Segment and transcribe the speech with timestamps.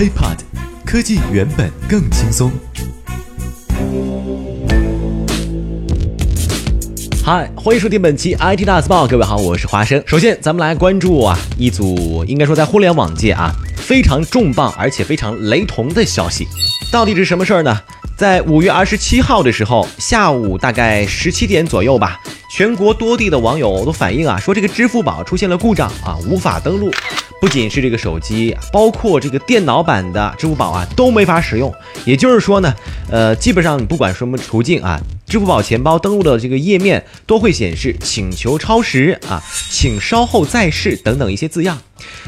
[0.00, 0.38] HiPod，
[0.86, 2.50] 科技原本更轻松。
[7.22, 10.02] 嗨，欢迎收听本期 IT 大字报，各位好，我是华生。
[10.06, 16.48] 首先，咱们来关注啊一组应该说在互联网界啊非常重磅而且非常雷同的消息，
[16.90, 17.78] 到底是什么事儿呢？
[18.16, 22.18] 在五月二十七号的时候，下午大概十七点左右吧，
[22.50, 26.90] 全国多地的网友都反映啊，说这个支付宝出现了故障啊，无法登录。
[27.40, 31.72] 不仅是这个手机，包括这个电脑版的支付宝啊都没法使用。
[32.04, 32.74] 也就是说呢，
[33.08, 41.78] 呃，基本上你不管什么途径啊，支付宝钱包登录的这个页面都会显示请求超时啊，请稍后再试等等一些字样。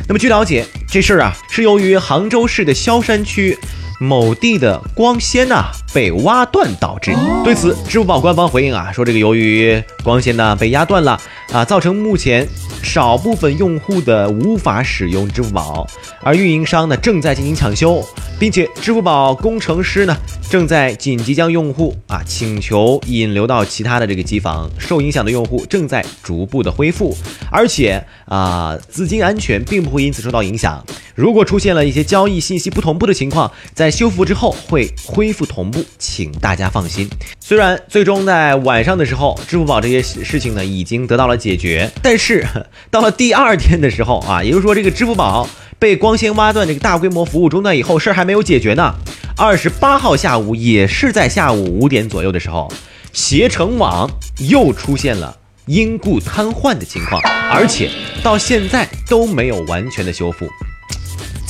[0.08, 3.58] 那么据了解，这事儿啊是由于杭州市的萧山区。
[4.02, 11.20] 某地的光纤呐被挖断导致，对此支付宝官方回应啊说这个由于光纤呢被压断了
[11.52, 12.48] 啊，造成目前
[12.82, 15.86] 少部分用户的无法使用支付宝，
[16.20, 18.04] 而运营商呢正在进行抢修，
[18.40, 20.16] 并且支付宝工程师呢
[20.50, 27.16] 正在紧急将用户啊请求引流到其他的这个机房，受影响的用户正在逐步的恢复，
[27.52, 30.84] 而且啊资金安全并不会因此受到影响。
[31.14, 37.08] 如果出现了一些交易信息不同步的情况，在修复之后会恢复同步，请大家放心。
[37.40, 42.46] 虽然最终在晚上的时候，支付宝这些事情呢已经得到了解决，但是
[42.90, 48.94] 到了第二天的时候啊，也就是说这个支付宝被光纤挖断这个大规模服务中断以后，事儿还没有解决呢。
[49.36, 52.70] 二十八号下午，也是在下午五点左右的时候，
[53.12, 57.90] 携程网又出现了因故瘫痪的情况，而且
[58.22, 60.46] 到现在都没有完全的修复。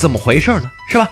[0.03, 0.69] 怎么回事呢？
[0.89, 1.09] 是吧？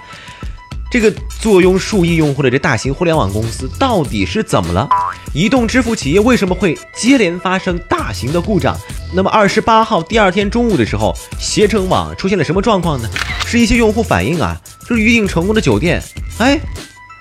[0.91, 4.89] 这个坐拥数亿用户的这大型互联网公司到底是怎么了？
[5.33, 8.77] 移动支付企业为什么会接连发生大型的故障？
[9.13, 13.09] 那么二十八号第二天中午的时候，携程网出现了什么状况呢？
[13.45, 16.03] 是一些用户反映啊，就是预订成功的酒店，
[16.39, 16.59] 哎，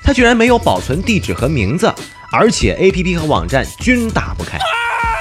[0.03, 1.95] 它居然没有保存地址和名字，
[2.33, 4.59] 而且 APP 和网站均打不开。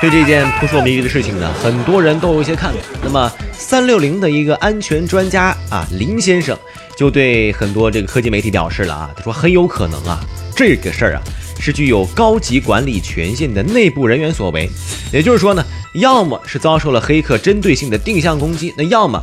[0.01, 2.79] 对这件扑朔迷离的事情呢，很多人都有一些看法。
[3.03, 6.57] 那么，三六零的一个安全专家啊，林先生
[6.95, 10.23] 就对很多这个科技媒体表示了啊，他说很有可能啊，
[10.55, 11.21] 这个事儿啊
[11.59, 14.69] 是具有高级管理权限的内部人员所为。
[15.11, 15.61] 也就是说呢，
[15.95, 19.21] 要么是遭受了黑客针对性的定向攻击，那要么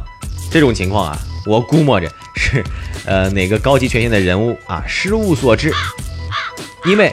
[0.50, 2.62] 这种情况啊，我估摸着是
[3.06, 5.72] 呃哪个高级权限的人物啊失误所致。
[6.84, 7.10] 因为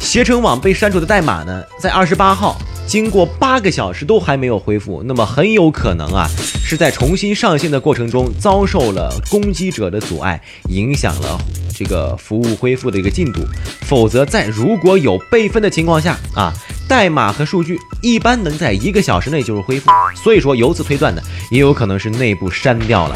[0.00, 2.60] 携程网被删除的代码呢，在二十八号。
[2.88, 6.26] 经过八个小时都还没有恢复，那么很有可能啊
[6.64, 11.38] 是在重新上线的过程中遭受了攻击者的阻碍，影响了
[11.76, 13.42] 这个服务恢复的一个进度。
[13.82, 16.50] 否则，在如果有备份的情况下啊，
[16.88, 19.90] 代码和数据一般能在一个小时内就是恢复。
[20.16, 23.14] 所以说，由此推断呢，也有可能是内部删掉了。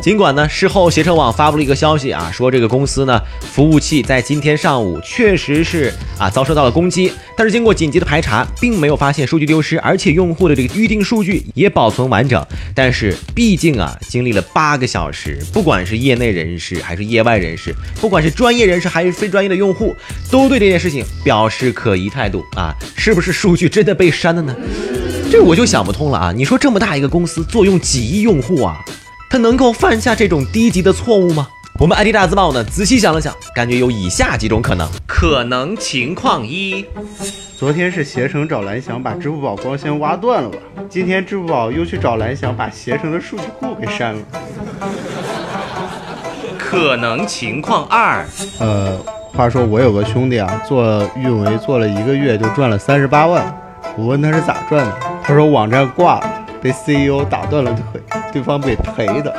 [0.00, 12.44] 尽管呢，事后携程网发布了一个消息啊，说这个公司呢服务器在今天上午确实是啊遭受到了攻击，但是经过紧急的排查，并没有发现数据丢失，而且用户的这个预定数据也保存完整。
[12.74, 19.94] 但是毕竟啊，经历了八个小时，不管是业内人士还是业外人士，不管是专业人士还是非专业的用户，
[20.30, 24.56] 都对这件事情表示可疑态度啊，是不是数据真的被删了呢？
[25.30, 26.32] 这我就想不通了啊！
[26.34, 28.84] 你说这么大一个公司，坐拥几亿用户啊？
[29.30, 31.46] 他能够犯下这种低级的错误吗？
[31.78, 34.90] 我们 IT 大字报呢，仔细想了想，感觉有以下几种可能。
[35.06, 36.84] 可能情况一：
[37.56, 40.58] 昨天是携程找蓝翔把支付宝光纤挖断了吧？
[40.88, 44.20] 今天支付宝又去找蓝翔把携程的数据库给删了。
[46.58, 48.26] 可能情况二：
[48.58, 48.98] 呃，
[49.32, 53.56] 话说我有个兄弟啊，做运维做了一个月就赚了三十八万，
[53.96, 54.92] 我问他是咋赚的，
[55.22, 56.38] 他说网站挂了。
[56.62, 57.99] 被 CEO 打断了腿，
[58.32, 59.34] 对方被赔的。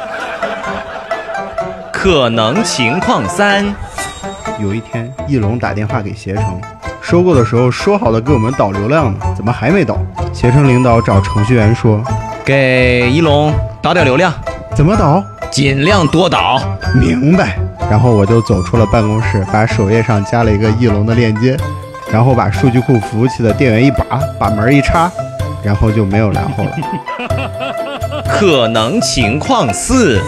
[1.92, 3.64] 可能情况三：
[4.60, 6.60] 有一天，翼龙打电话给携程，
[7.02, 9.98] 收购的时候说好的给我们导流量呢，怎么还没导？
[10.34, 12.04] 携程领导找程序员说
[12.44, 14.34] ：“给翼龙导点流量，
[14.76, 15.24] 怎么导？
[15.52, 16.60] 尽量多导。”
[17.00, 17.58] 明白。
[17.90, 21.56] 然后我就走出了办公室，把首页上加了一个翼龙的链接，
[22.12, 24.06] 然后把数据库服务器的电源一拔，
[24.40, 25.12] 把门一插。
[25.64, 26.72] 然后就没有然后了。
[28.34, 30.20] 可能情况四，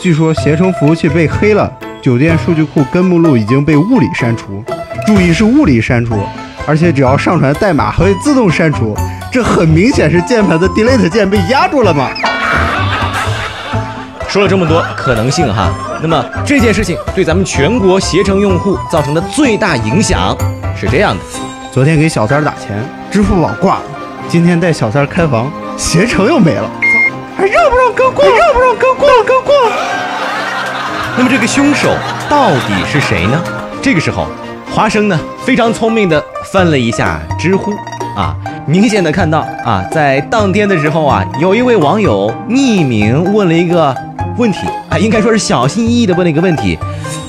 [0.00, 1.70] 据说携程服务器被黑了，
[2.00, 4.64] 酒店数据库根目录已经被物理删除。
[5.06, 6.18] 注意是物理删除，
[6.66, 8.96] 而且只要上传代码还会自动删除。
[9.30, 12.08] 这很明显是键盘的 Delete 键被压住了嘛？
[14.28, 15.70] 说了这么多可能性哈，
[16.00, 20.36] 那么这件事情对咱们全国携程用户造成的最大影响
[20.74, 21.22] 是这样的：
[21.72, 23.82] 昨天给小三打钱，支付宝挂了。
[24.28, 26.70] 今天带小三开房，携程又没了，
[27.38, 28.24] 还让不让哥过？
[28.24, 29.06] 让不让哥过？
[29.24, 29.54] 哥过？
[31.16, 31.94] 那么这个凶手
[32.28, 33.40] 到底是谁呢？
[33.80, 34.26] 这个时候，
[34.74, 36.20] 华生呢非常聪明的
[36.52, 37.70] 翻了一下知乎
[38.16, 38.34] 啊，
[38.66, 43.96] 明显的看到啊，在当天的时候啊，有一位网友匿名问了一个
[44.36, 46.76] 问题啊，应该说是小心翼翼的问了一个问题：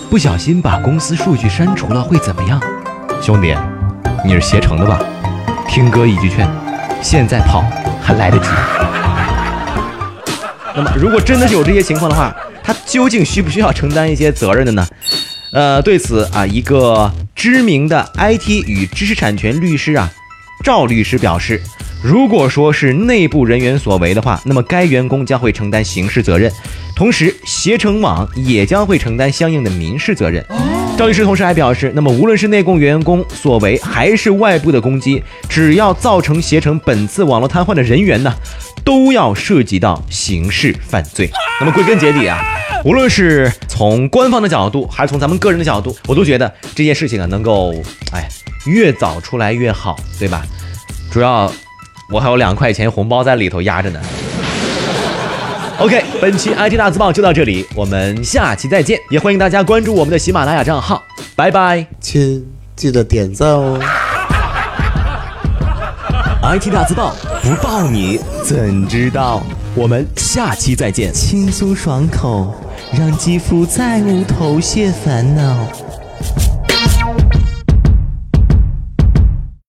[0.10, 2.60] 不小心把公司数据删除了会怎么样？
[3.22, 3.56] 兄弟，
[4.26, 5.00] 你是携程的吧？
[5.68, 6.50] 听哥一句劝，
[7.00, 7.64] 现在跑
[8.02, 8.48] 还来得及。
[10.76, 14.88] 那么，如果真的是有这些情况的话，他究竟需不需要承担一些责任的呢？
[15.52, 20.12] 呃，对此啊，一个知名的 IT 与知识产权律师啊，
[20.64, 21.60] 赵律师表示，
[22.04, 26.52] 如果说是内部人员所为的话，那么该员工将会承担刑事责任，
[26.96, 30.46] 同时携程网也将会承担相应的民事责任。
[31.00, 38.34] 赵律师同时还表示，那么无论是内供员工所为，还是外部的攻击，只要造成携程本次网络瘫痪的人员呢，
[38.84, 41.32] 都要涉及到刑事犯罪。
[41.62, 42.38] 那么归根结底啊，
[42.84, 47.74] 无论是从官方的角度，还是从咱们个人的角度，我都觉得这件事情啊，能够
[48.12, 48.28] 哎
[48.66, 50.46] 越早出来越好，对吧？
[51.10, 51.50] 主要
[52.12, 54.02] 我还有两块钱红包在里头压着呢。
[55.80, 61.02] OK，本期 IT 大字报就到这里，我们下期再见，也欢迎大家关注我们的喜马拉雅账号，
[61.38, 61.88] 拜拜。
[62.02, 62.46] 亲，
[62.76, 63.80] 记得点赞哦。
[66.44, 69.42] IT 大字报不报你怎知道？
[69.74, 71.14] 我们下期再见。
[71.14, 72.54] 轻松爽口，
[72.92, 75.66] 让肌肤再无头屑烦恼。